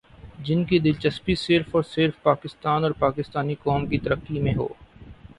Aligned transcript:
جن 0.39 0.63
کی 0.63 0.77
دلچسپی 0.79 1.33
صرف 1.35 1.75
اور 1.75 1.83
صرف 1.85 2.21
پاکستان 2.23 2.83
اور 2.83 2.91
پاکستانی 2.99 3.55
قوم 3.63 3.85
کی 3.85 3.97
ترقی 3.97 4.39
میں 4.39 4.53
ہو۔ 4.55 4.67